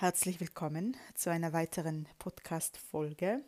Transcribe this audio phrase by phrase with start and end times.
[0.00, 3.42] Herzlich willkommen zu einer weiteren Podcast-Folge.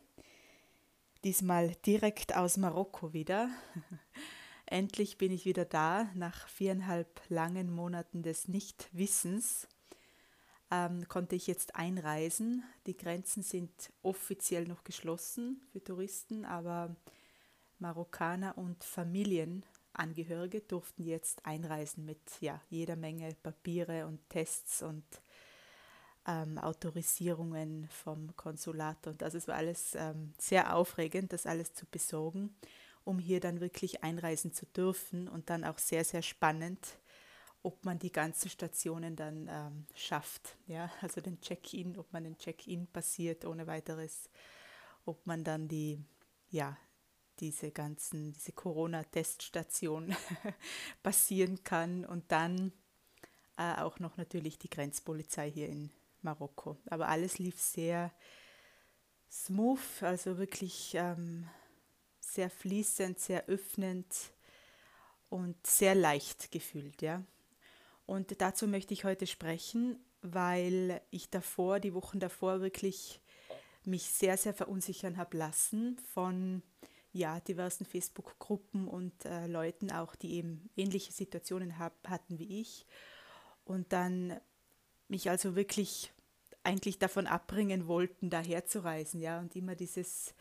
[1.25, 3.49] Diesmal direkt aus Marokko wieder.
[4.67, 9.67] Endlich bin ich wieder da nach viereinhalb langen Monaten des Nichtwissens.
[10.71, 12.63] Ähm, konnte ich jetzt einreisen.
[12.87, 16.95] Die Grenzen sind offiziell noch geschlossen für Touristen, aber
[17.79, 25.03] Marokkaner und Familienangehörige durften jetzt einreisen mit ja, jeder Menge Papiere und Tests und
[26.27, 29.07] ähm, Autorisierungen vom Konsulat.
[29.07, 32.55] Und das war alles ähm, sehr aufregend, das alles zu besorgen,
[33.05, 36.99] um hier dann wirklich einreisen zu dürfen und dann auch sehr, sehr spannend,
[37.63, 40.57] ob man die ganzen Stationen dann ähm, schafft.
[40.67, 40.91] Ja?
[41.01, 44.29] Also den Check-in, ob man den Check-in passiert ohne weiteres,
[45.05, 46.01] ob man dann die,
[46.51, 46.77] ja,
[47.41, 50.15] diese ganzen, diese Corona-Teststation
[51.03, 52.73] passieren kann und dann
[53.57, 55.91] äh, auch noch natürlich die Grenzpolizei hier in
[56.23, 56.77] Marokko.
[56.87, 58.13] Aber alles lief sehr
[59.31, 61.49] smooth, also wirklich ähm,
[62.21, 64.15] sehr fließend, sehr öffnend
[65.29, 67.23] und sehr leicht gefühlt, ja.
[68.07, 73.21] Und dazu möchte ich heute sprechen, weil ich davor, die Wochen davor wirklich
[73.85, 76.63] mich sehr, sehr verunsichern habe lassen von
[77.13, 82.87] ja, diversen Facebook-Gruppen und äh, Leuten auch, die eben ähnliche Situationen hab, hatten wie ich.
[83.65, 84.41] Und dann
[85.13, 86.13] mich also wirklich
[86.65, 90.35] eigentlich davon abbringen wollten, daher zu reisen, ja, und immer dieses,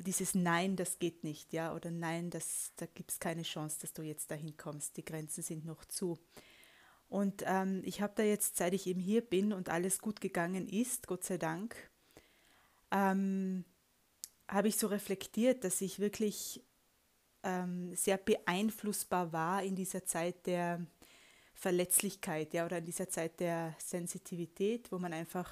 [0.00, 3.92] dieses Nein, das geht nicht, ja, oder Nein, das, da gibt es keine Chance, dass
[3.92, 6.18] du jetzt dahin kommst, die Grenzen sind noch zu.
[7.08, 10.66] Und ähm, ich habe da jetzt, seit ich eben hier bin und alles gut gegangen
[10.68, 11.76] ist, Gott sei Dank,
[12.90, 13.64] ähm,
[14.48, 16.64] habe ich so reflektiert, dass ich wirklich
[17.42, 20.84] ähm, sehr beeinflussbar war in dieser Zeit der,
[21.56, 25.50] Verletzlichkeit, ja, oder in dieser Zeit der Sensitivität, wo man einfach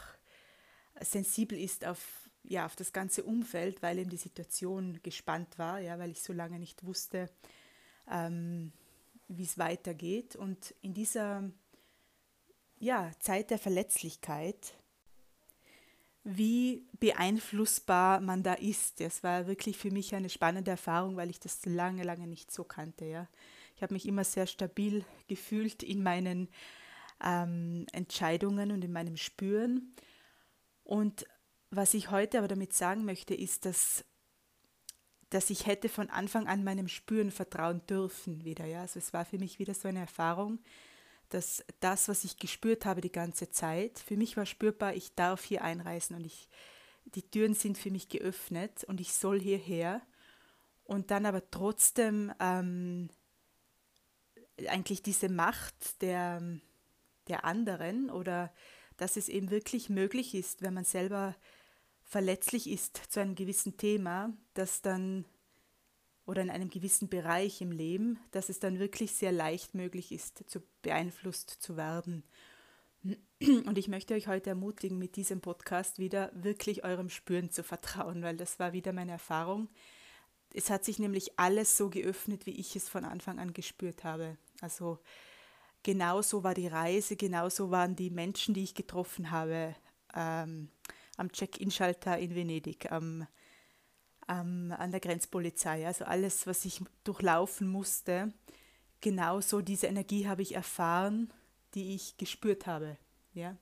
[1.00, 5.98] sensibel ist auf, ja, auf das ganze Umfeld, weil eben die Situation gespannt war, ja,
[5.98, 7.30] weil ich so lange nicht wusste,
[8.10, 8.72] ähm,
[9.28, 10.36] wie es weitergeht.
[10.36, 11.50] Und in dieser
[12.78, 14.74] ja, Zeit der Verletzlichkeit,
[16.22, 19.00] wie beeinflussbar man da ist.
[19.00, 22.64] Das war wirklich für mich eine spannende Erfahrung, weil ich das lange, lange nicht so
[22.64, 23.04] kannte.
[23.04, 23.28] Ja.
[23.76, 26.48] Ich habe mich immer sehr stabil gefühlt in meinen
[27.22, 29.94] ähm, Entscheidungen und in meinem Spüren.
[30.84, 31.26] Und
[31.70, 34.04] was ich heute aber damit sagen möchte, ist, dass,
[35.30, 38.66] dass ich hätte von Anfang an meinem Spüren vertrauen dürfen wieder.
[38.66, 38.82] Ja?
[38.82, 40.60] Also es war für mich wieder so eine Erfahrung,
[41.30, 45.42] dass das, was ich gespürt habe die ganze Zeit, für mich war spürbar, ich darf
[45.42, 46.48] hier einreisen und ich,
[47.06, 50.02] die Türen sind für mich geöffnet und ich soll hierher.
[50.84, 53.08] Und dann aber trotzdem ähm,
[54.68, 56.42] eigentlich diese Macht der,
[57.28, 58.52] der anderen oder
[58.96, 61.34] dass es eben wirklich möglich ist, wenn man selber
[62.04, 65.24] verletzlich ist zu einem gewissen Thema, dass dann
[66.26, 70.44] oder in einem gewissen Bereich im Leben, dass es dann wirklich sehr leicht möglich ist,
[70.48, 72.24] zu beeinflusst zu werden.
[73.66, 78.22] Und ich möchte euch heute ermutigen, mit diesem Podcast wieder wirklich eurem Spüren zu vertrauen,
[78.22, 79.68] weil das war wieder meine Erfahrung.
[80.54, 84.38] Es hat sich nämlich alles so geöffnet, wie ich es von Anfang an gespürt habe.
[84.64, 84.98] Also
[85.82, 89.76] genauso war die Reise, genauso waren die Menschen, die ich getroffen habe
[90.14, 90.70] ähm,
[91.18, 93.26] am Check-in-Schalter in Venedig, am,
[94.26, 95.86] am, an der Grenzpolizei.
[95.86, 98.32] Also alles, was ich durchlaufen musste,
[99.02, 101.30] genauso diese Energie habe ich erfahren,
[101.74, 102.96] die ich gespürt habe.
[103.34, 103.56] Ja?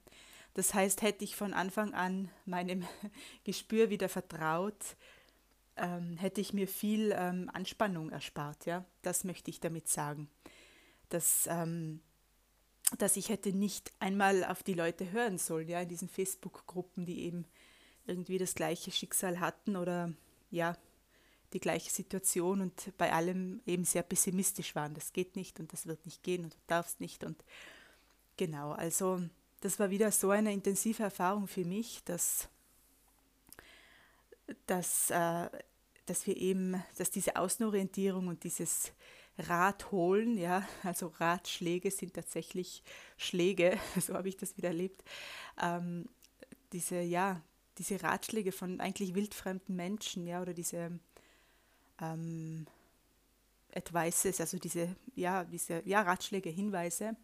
[0.54, 2.86] Das heißt, hätte ich von Anfang an meinem
[3.44, 4.96] Gespür wieder vertraut,
[5.76, 8.66] ähm, hätte ich mir viel ähm, Anspannung erspart.
[8.66, 8.84] Ja?
[9.02, 10.30] Das möchte ich damit sagen.
[11.12, 12.00] Dass, ähm,
[12.98, 17.24] dass ich hätte nicht einmal auf die Leute hören sollen, ja, in diesen Facebook-Gruppen, die
[17.24, 17.44] eben
[18.06, 20.12] irgendwie das gleiche Schicksal hatten oder
[20.50, 20.76] ja,
[21.52, 24.94] die gleiche Situation und bei allem eben sehr pessimistisch waren.
[24.94, 27.24] Das geht nicht und das wird nicht gehen und du darfst nicht.
[27.24, 27.44] Und
[28.36, 29.20] genau, also
[29.60, 32.48] das war wieder so eine intensive Erfahrung für mich, dass
[34.66, 35.48] dass, äh,
[36.06, 38.92] dass wir eben, dass diese Außenorientierung und dieses
[39.38, 42.82] Rat holen, ja, also Ratschläge sind tatsächlich
[43.16, 45.02] Schläge, so habe ich das wieder erlebt.
[45.60, 46.06] Ähm,
[46.72, 47.40] diese, ja,
[47.78, 50.98] diese Ratschläge von eigentlich wildfremden Menschen, ja, oder diese
[52.00, 52.66] ähm,
[53.74, 57.16] Advices, also diese, ja, diese, ja, Ratschläge, Hinweise,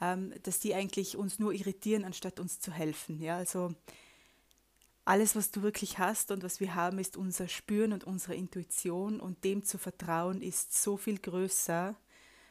[0.00, 3.74] ähm, dass die eigentlich uns nur irritieren, anstatt uns zu helfen, ja, also
[5.06, 9.20] alles, was du wirklich hast und was wir haben, ist unser Spüren und unsere Intuition
[9.20, 11.94] und dem zu vertrauen ist so viel größer.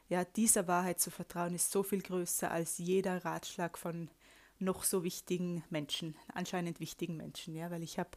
[0.08, 4.10] Ja, dieser Wahrheit zu vertrauen ist so viel größer als jeder Ratschlag von,
[4.58, 8.12] noch so wichtigen Menschen, anscheinend wichtigen Menschen, ja, weil ich habe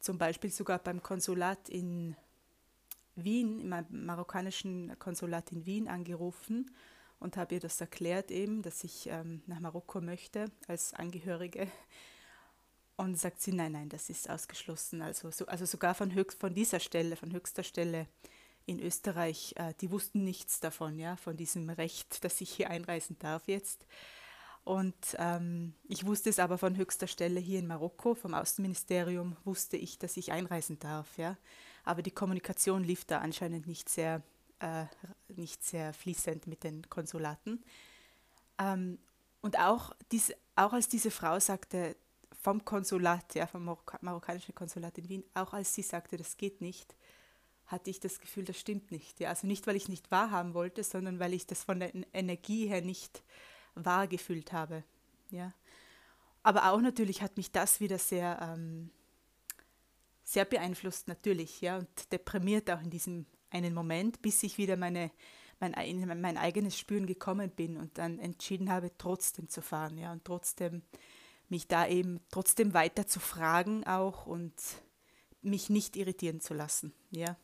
[0.00, 2.16] zum Beispiel sogar beim Konsulat in
[3.14, 6.74] Wien, im marokkanischen Konsulat in Wien angerufen
[7.20, 11.68] und habe ihr das erklärt eben, dass ich ähm, nach Marokko möchte als Angehörige.
[12.98, 15.02] Und sagt sie, nein, nein, das ist ausgeschlossen.
[15.02, 18.08] Also, so, also sogar von, höchst, von dieser Stelle, von höchster Stelle
[18.66, 23.16] in Österreich, äh, die wussten nichts davon, ja, von diesem Recht, dass ich hier einreisen
[23.20, 23.86] darf jetzt.
[24.64, 29.76] Und ähm, ich wusste es aber von höchster Stelle hier in Marokko, vom Außenministerium, wusste
[29.76, 31.38] ich, dass ich einreisen darf, ja.
[31.84, 34.22] Aber die Kommunikation lief da anscheinend nicht sehr
[34.60, 34.86] äh,
[35.28, 37.62] nicht sehr fließend mit den Konsulaten.
[38.58, 38.98] Ähm,
[39.40, 41.96] und auch, dies, auch als diese Frau sagte,
[42.40, 46.60] vom Konsulat, ja, vom Marok marokkanischen Konsulat in Wien, auch als sie sagte, das geht
[46.60, 46.94] nicht,
[47.66, 49.20] hatte ich das Gefühl, das stimmt nicht.
[49.20, 49.28] Ja.
[49.30, 52.80] Also nicht, weil ich nicht wahrhaben wollte, sondern weil ich das von der Energie her
[52.80, 53.22] nicht
[53.74, 54.84] wahr gefühlt habe.
[55.30, 55.52] Ja.
[56.42, 58.90] Aber auch natürlich hat mich das wieder sehr, ähm,
[60.24, 65.10] sehr beeinflusst, natürlich, ja, und deprimiert auch in diesem einen Moment, bis ich wieder meine,
[65.58, 65.72] mein,
[66.20, 70.82] mein eigenes Spüren gekommen bin und dann entschieden habe, trotzdem zu fahren, ja, und trotzdem
[71.48, 74.54] mich da eben trotzdem weiter zu fragen auch und
[75.40, 77.36] mich nicht irritieren zu lassen, ja.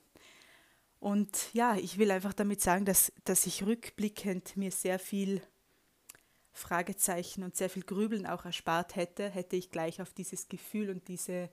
[1.01, 5.43] Und ja, ich will einfach damit sagen, dass, dass ich rückblickend mir sehr viel
[6.55, 11.07] Fragezeichen und sehr viel Grübeln auch erspart hätte, hätte ich gleich auf dieses Gefühl und
[11.09, 11.51] diese,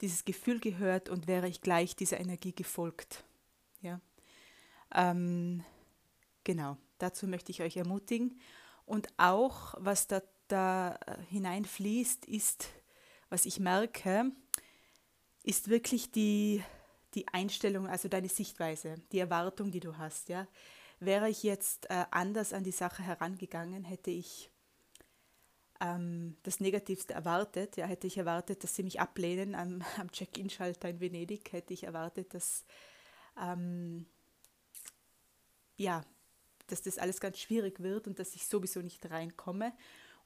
[0.00, 3.24] dieses Gefühl gehört und wäre ich gleich dieser Energie gefolgt.
[3.82, 4.00] Ja.
[4.94, 5.64] Ähm,
[6.44, 8.40] genau, dazu möchte ich euch ermutigen.
[8.86, 10.98] Und auch, was da, da
[11.30, 12.68] hineinfließt, ist,
[13.28, 14.32] was ich merke,
[15.42, 16.62] ist wirklich die,
[17.14, 20.28] die Einstellung, also deine Sichtweise, die Erwartung, die du hast.
[20.28, 20.46] Ja?
[21.00, 24.50] Wäre ich jetzt äh, anders an die Sache herangegangen, hätte ich
[25.80, 27.76] ähm, das Negativste erwartet.
[27.76, 31.84] Ja, hätte ich erwartet, dass sie mich ablehnen am, am Check-in-Schalter in Venedig, hätte ich
[31.84, 32.64] erwartet, dass
[33.40, 34.06] ähm,
[35.76, 36.04] ja,
[36.68, 39.72] dass das alles ganz schwierig wird und dass ich sowieso nicht reinkomme.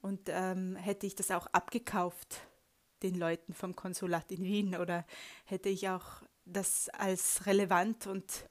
[0.01, 2.41] Und ähm, hätte ich das auch abgekauft,
[3.03, 5.05] den Leuten vom Konsulat in Wien, oder
[5.45, 8.49] hätte ich auch das als relevant und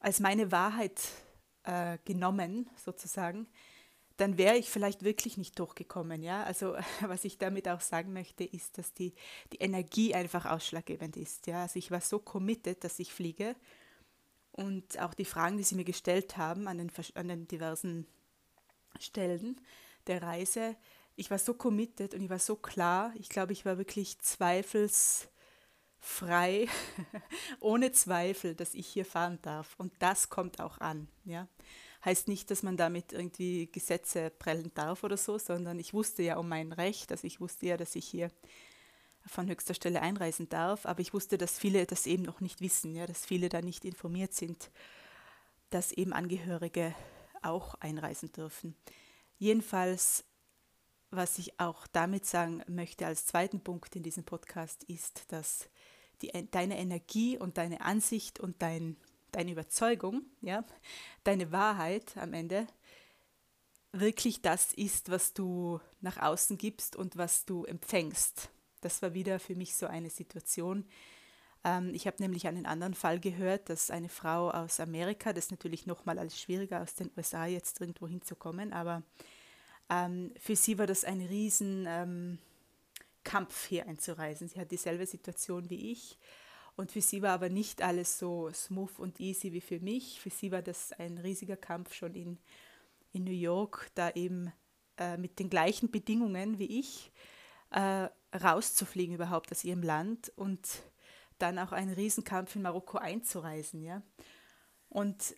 [0.00, 1.00] als meine Wahrheit
[1.64, 3.46] äh, genommen, sozusagen,
[4.16, 6.22] dann wäre ich vielleicht wirklich nicht durchgekommen.
[6.22, 6.42] Ja?
[6.44, 9.14] Also was ich damit auch sagen möchte, ist, dass die,
[9.52, 11.46] die Energie einfach ausschlaggebend ist.
[11.46, 11.62] Ja?
[11.62, 13.56] Also ich war so committed, dass ich fliege
[14.52, 18.06] und auch die Fragen, die sie mir gestellt haben an den, an den diversen
[18.98, 19.60] Stellen
[20.06, 20.76] der Reise,
[21.16, 23.12] ich war so committed und ich war so klar.
[23.16, 25.28] Ich glaube, ich war wirklich zweifelsfrei,
[27.60, 29.74] ohne Zweifel, dass ich hier fahren darf.
[29.76, 31.08] Und das kommt auch an.
[31.24, 31.46] Ja?
[32.04, 36.38] Heißt nicht, dass man damit irgendwie Gesetze prellen darf oder so, sondern ich wusste ja
[36.38, 38.30] um mein Recht, also ich wusste ja, dass ich hier
[39.26, 42.94] von höchster Stelle einreisen darf, aber ich wusste, dass viele das eben noch nicht wissen,
[42.94, 44.70] ja, dass viele da nicht informiert sind,
[45.68, 46.94] dass eben Angehörige
[47.42, 48.74] auch einreisen dürfen.
[49.40, 50.22] Jedenfalls,
[51.10, 55.68] was ich auch damit sagen möchte als zweiten Punkt in diesem Podcast, ist, dass
[56.22, 58.96] die, deine Energie und deine Ansicht und dein
[59.32, 60.64] deine Überzeugung, ja,
[61.24, 62.66] deine Wahrheit am Ende
[63.92, 68.50] wirklich das ist, was du nach außen gibst und was du empfängst.
[68.80, 70.86] Das war wieder für mich so eine Situation.
[71.64, 75.50] Ähm, ich habe nämlich einen anderen Fall gehört, dass eine Frau aus Amerika, das ist
[75.50, 79.02] natürlich nochmal alles schwieriger, aus den USA jetzt irgendwo hinzukommen, aber
[79.90, 82.38] ähm, für sie war das ein riesen ähm,
[83.24, 84.48] Kampf hier einzureisen.
[84.48, 86.18] Sie hat dieselbe Situation wie ich
[86.76, 90.20] und für sie war aber nicht alles so smooth und easy wie für mich.
[90.20, 92.38] Für sie war das ein riesiger Kampf schon in,
[93.12, 94.52] in New York, da eben
[94.96, 97.12] äh, mit den gleichen Bedingungen wie ich
[97.70, 100.66] äh, rauszufliegen überhaupt aus ihrem Land und
[101.42, 103.82] dann auch einen Riesenkampf in Marokko einzureisen.
[103.82, 104.02] Ja?
[104.88, 105.34] Und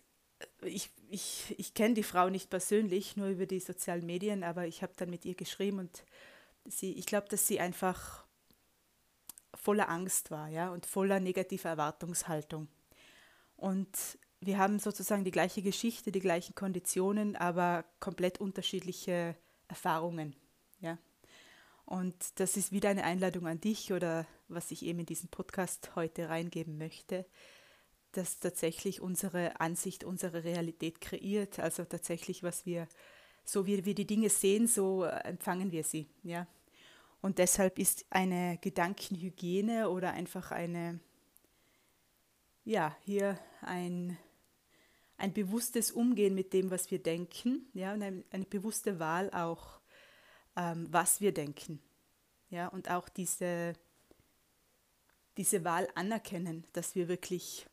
[0.61, 4.81] ich, ich, ich kenne die Frau nicht persönlich, nur über die sozialen Medien, aber ich
[4.81, 6.03] habe dann mit ihr geschrieben und
[6.65, 8.25] sie, ich glaube, dass sie einfach
[9.53, 12.67] voller Angst war ja, und voller negativer Erwartungshaltung.
[13.55, 19.35] Und wir haben sozusagen die gleiche Geschichte, die gleichen Konditionen, aber komplett unterschiedliche
[19.67, 20.35] Erfahrungen.
[20.81, 20.97] Ja.
[21.85, 25.95] Und das ist wieder eine Einladung an dich oder was ich eben in diesen Podcast
[25.95, 27.25] heute reingeben möchte,
[28.11, 31.59] dass tatsächlich unsere Ansicht unsere Realität kreiert.
[31.59, 32.87] Also tatsächlich, was wir,
[33.43, 36.07] so wie wir die Dinge sehen, so empfangen wir sie.
[36.23, 36.47] Ja.
[37.21, 40.99] Und deshalb ist eine Gedankenhygiene oder einfach eine,
[42.65, 44.17] ja, hier ein,
[45.17, 49.79] ein bewusstes Umgehen mit dem, was wir denken, ja, und eine, eine bewusste Wahl auch
[50.55, 51.81] ähm, was wir denken.
[52.49, 53.73] Ja, und auch diese,
[55.37, 57.67] diese Wahl anerkennen, dass wir wirklich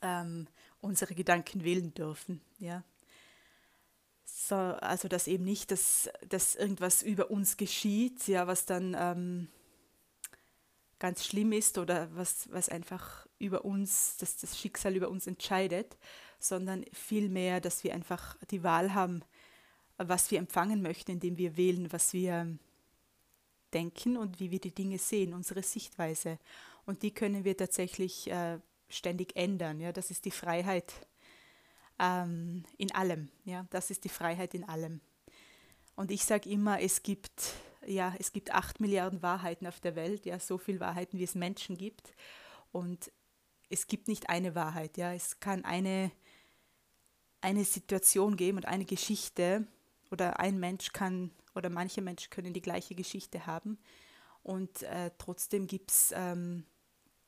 [0.00, 0.46] ähm,
[0.80, 2.40] unsere Gedanken wählen dürfen.
[2.58, 2.82] Ja.
[4.24, 9.48] So, also dass eben nicht, dass, dass irgendwas über uns geschieht, ja, was dann ähm,
[10.98, 15.96] ganz schlimm ist oder was, was einfach über uns, dass das Schicksal über uns entscheidet,
[16.38, 19.22] sondern vielmehr, dass wir einfach die Wahl haben,
[19.96, 22.56] was wir empfangen möchten, indem wir wählen, was wir
[23.72, 26.38] denken und wie wir die Dinge sehen, unsere Sichtweise.
[26.84, 29.80] Und die können wir tatsächlich äh, ständig ändern.
[29.80, 29.92] Ja?
[29.92, 30.92] Das ist die Freiheit
[31.98, 33.28] ähm, in allem.
[33.44, 33.66] Ja?
[33.70, 35.00] Das ist die Freiheit in allem.
[35.94, 37.54] Und ich sage immer, es gibt,
[37.86, 41.34] ja, es gibt acht Milliarden Wahrheiten auf der Welt, ja, so viele Wahrheiten, wie es
[41.34, 42.14] Menschen gibt.
[42.72, 43.12] Und
[43.68, 44.96] es gibt nicht eine Wahrheit.
[44.96, 45.12] Ja?
[45.12, 46.10] Es kann eine,
[47.40, 49.66] eine Situation geben und eine Geschichte
[50.10, 53.78] oder ein Mensch kann oder manche Menschen können die gleiche Geschichte haben.
[54.42, 56.64] Und äh, trotzdem gibt es ähm,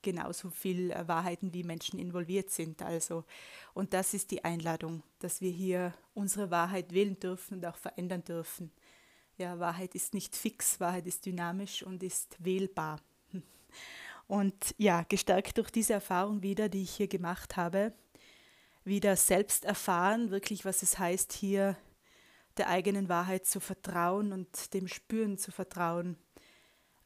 [0.05, 2.83] genauso viel äh, Wahrheiten, wie Menschen involviert sind.
[2.83, 3.25] Also,
[3.73, 8.23] und das ist die Einladung, dass wir hier unsere Wahrheit wählen dürfen und auch verändern
[8.23, 8.71] dürfen.
[9.37, 13.01] Ja, Wahrheit ist nicht fix, Wahrheit ist dynamisch und ist wählbar.
[14.27, 17.93] Und ja, gestärkt durch diese Erfahrung wieder, die ich hier gemacht habe,
[18.83, 21.77] wieder selbst erfahren, wirklich, was es heißt, hier
[22.57, 26.17] der eigenen Wahrheit zu vertrauen und dem Spüren zu vertrauen.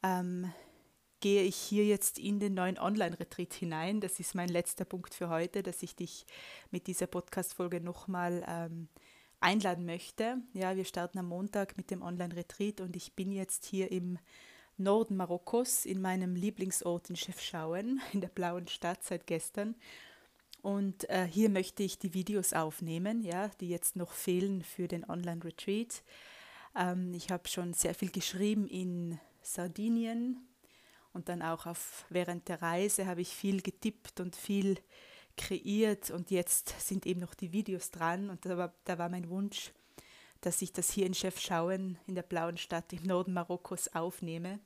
[0.03, 0.53] Ähm,
[1.21, 4.01] gehe ich hier jetzt in den neuen Online-Retreat hinein.
[4.01, 6.27] Das ist mein letzter Punkt für heute, dass ich dich
[6.71, 8.89] mit dieser Podcast-Folge nochmal ähm,
[9.41, 10.39] einladen möchte.
[10.53, 14.19] Ja, wir starten am Montag mit dem Online-Retreat und ich bin jetzt hier im
[14.77, 19.75] Norden Marokkos in meinem Lieblingsort in Chefschauen, in der blauen Stadt seit gestern.
[20.63, 25.09] Und äh, hier möchte ich die Videos aufnehmen, ja, die jetzt noch fehlen für den
[25.09, 26.03] Online-Retreat.
[26.77, 30.49] Ähm, ich habe schon sehr viel geschrieben in Sardinien,
[31.13, 34.79] und dann auch auf, während der Reise habe ich viel getippt und viel
[35.37, 39.29] kreiert und jetzt sind eben noch die Videos dran und da war, da war mein
[39.29, 39.73] Wunsch,
[40.41, 44.61] dass ich das hier in Chefschauen in der blauen Stadt im Norden Marokkos aufnehme,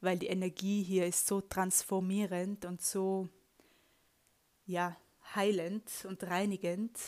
[0.00, 3.28] weil die Energie hier ist so transformierend und so
[4.66, 4.96] ja,
[5.34, 6.98] heilend und reinigend,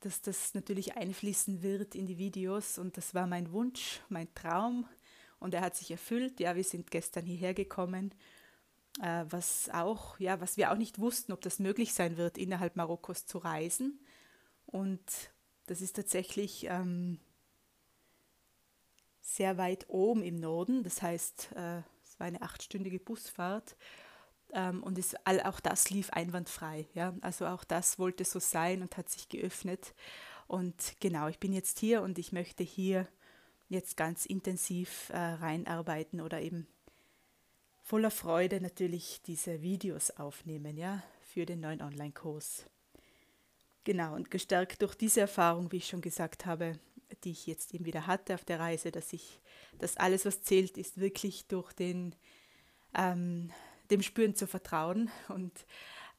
[0.00, 4.86] dass das natürlich einfließen wird in die Videos und das war mein Wunsch, mein Traum
[5.38, 6.40] und er hat sich erfüllt.
[6.40, 8.14] Ja, wir sind gestern hierher gekommen,
[9.00, 12.76] äh, was auch, ja, was wir auch nicht wussten, ob das möglich sein wird, innerhalb
[12.76, 14.00] Marokkos zu reisen.
[14.66, 15.02] Und
[15.66, 17.18] das ist tatsächlich ähm,
[19.20, 20.82] sehr weit oben im Norden.
[20.82, 23.76] Das heißt, äh, es war eine achtstündige Busfahrt.
[24.52, 26.86] Ähm, und es, all, auch das lief einwandfrei.
[26.94, 27.14] Ja?
[27.20, 29.94] Also auch das wollte so sein und hat sich geöffnet.
[30.46, 33.06] Und genau, ich bin jetzt hier und ich möchte hier
[33.68, 36.66] jetzt ganz intensiv äh, reinarbeiten oder eben
[37.82, 42.66] voller Freude natürlich diese Videos aufnehmen, ja, für den neuen Online-Kurs.
[43.84, 46.78] Genau, und gestärkt durch diese Erfahrung, wie ich schon gesagt habe,
[47.24, 49.40] die ich jetzt eben wieder hatte auf der Reise, dass ich,
[49.78, 52.14] dass alles, was zählt, ist wirklich durch den,
[52.94, 53.50] ähm,
[53.90, 55.66] dem Spüren zu vertrauen und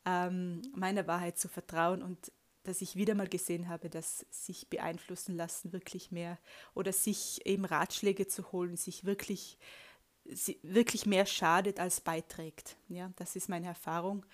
[0.05, 2.31] ähm, meiner Wahrheit zu vertrauen und
[2.63, 6.37] dass ich wieder mal gesehen habe, dass sich beeinflussen lassen wirklich mehr
[6.75, 9.57] oder sich eben Ratschläge zu holen, sich wirklich,
[10.61, 12.77] wirklich mehr schadet als beiträgt.
[12.87, 14.25] Ja, das ist meine Erfahrung.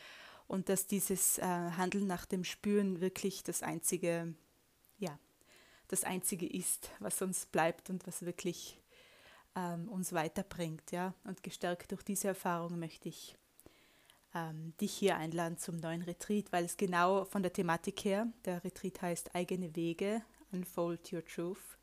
[0.48, 4.34] Und dass dieses äh, Handeln nach dem Spüren wirklich das einzige,
[4.98, 5.18] ja,
[5.88, 8.80] das einzige ist, was uns bleibt und was wirklich
[9.58, 10.92] ähm, uns weiterbringt.
[10.92, 11.14] Ja?
[11.24, 13.36] Und gestärkt durch diese Erfahrung möchte ich
[14.36, 18.64] ähm, dich hier einladen zum neuen Retreat, weil es genau von der Thematik her, der
[18.64, 20.22] Retreat heißt eigene Wege,
[20.52, 21.78] Unfold Your Truth,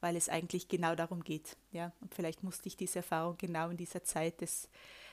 [0.00, 1.56] weil es eigentlich genau darum geht.
[1.72, 1.92] Ja?
[2.00, 4.68] Und vielleicht musste ich diese Erfahrung genau in dieser Zeit des,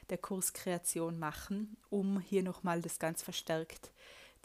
[0.09, 3.91] der Kurskreation machen, um hier nochmal das ganz verstärkt,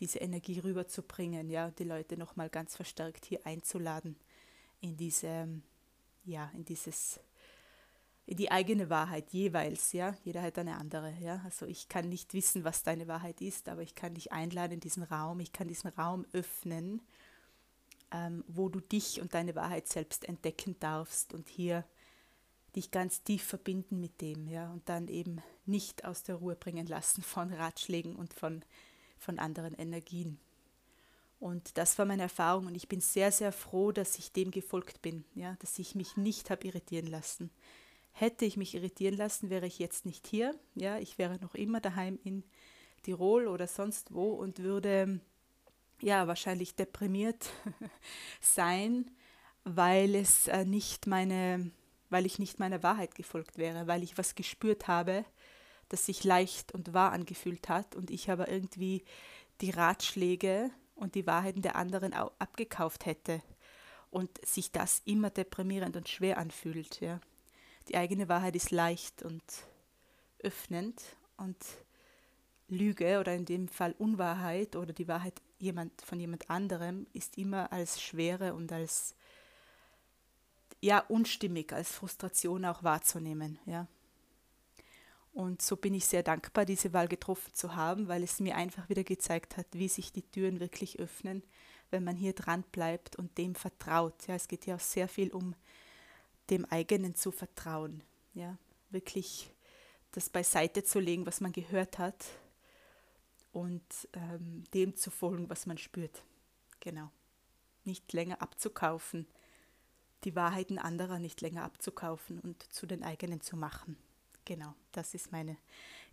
[0.00, 4.16] diese Energie rüberzubringen, ja, die Leute nochmal ganz verstärkt hier einzuladen
[4.80, 5.48] in diese,
[6.24, 7.18] ja, in dieses
[8.34, 10.14] die eigene Wahrheit jeweils, ja.
[10.22, 11.40] Jeder hat eine andere, ja.
[11.44, 14.80] Also ich kann nicht wissen, was deine Wahrheit ist, aber ich kann dich einladen in
[14.80, 17.00] diesen Raum, ich kann diesen Raum öffnen,
[18.12, 21.84] ähm, wo du dich und deine Wahrheit selbst entdecken darfst und hier
[22.76, 26.86] dich ganz tief verbinden mit dem, ja, und dann eben nicht aus der Ruhe bringen
[26.86, 28.62] lassen von Ratschlägen und von,
[29.18, 30.38] von anderen Energien.
[31.40, 35.00] Und das war meine Erfahrung und ich bin sehr, sehr froh, dass ich dem gefolgt
[35.00, 37.50] bin, ja, dass ich mich nicht habe irritieren lassen
[38.18, 40.52] Hätte ich mich irritieren lassen, wäre ich jetzt nicht hier.
[40.74, 42.42] Ja, ich wäre noch immer daheim in
[43.04, 45.20] Tirol oder sonst wo und würde
[46.00, 47.48] ja wahrscheinlich deprimiert
[48.40, 49.08] sein,
[49.62, 51.70] weil es äh, nicht meine,
[52.10, 55.24] weil ich nicht meiner Wahrheit gefolgt wäre, weil ich was gespürt habe,
[55.88, 59.04] das sich leicht und wahr angefühlt hat und ich aber irgendwie
[59.60, 63.40] die Ratschläge und die Wahrheiten der anderen abgekauft hätte
[64.10, 67.00] und sich das immer deprimierend und schwer anfühlt.
[67.00, 67.20] Ja.
[67.88, 69.42] Die eigene Wahrheit ist leicht und
[70.40, 71.02] öffnend
[71.36, 71.56] und
[72.68, 77.72] Lüge oder in dem Fall Unwahrheit oder die Wahrheit jemand, von jemand anderem ist immer
[77.72, 79.14] als Schwere und als
[80.80, 83.58] ja unstimmig, als Frustration auch wahrzunehmen.
[83.64, 83.86] Ja.
[85.32, 88.88] Und so bin ich sehr dankbar, diese Wahl getroffen zu haben, weil es mir einfach
[88.88, 91.42] wieder gezeigt hat, wie sich die Türen wirklich öffnen,
[91.90, 94.26] wenn man hier dran bleibt und dem vertraut.
[94.26, 95.54] Ja, es geht ja auch sehr viel um
[96.50, 98.02] dem eigenen zu vertrauen.
[98.34, 98.56] Ja,
[98.90, 99.52] wirklich
[100.12, 102.24] das beiseite zu legen, was man gehört hat
[103.52, 106.22] und ähm, dem zu folgen, was man spürt.
[106.80, 107.10] Genau.
[107.84, 109.26] Nicht länger abzukaufen,
[110.24, 113.96] die Wahrheiten anderer nicht länger abzukaufen und zu den eigenen zu machen.
[114.44, 115.56] Genau, das ist mein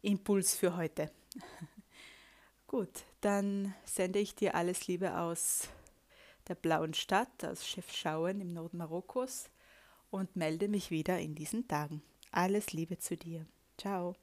[0.01, 1.11] Impuls für heute.
[2.67, 5.69] Gut, dann sende ich dir alles Liebe aus
[6.47, 9.49] der blauen Stadt, aus Chefschauen im Norden Marokkos
[10.15, 12.01] und melde mich wieder in diesen Tagen.
[12.31, 13.45] Alles Liebe zu dir.
[13.77, 14.15] Ciao.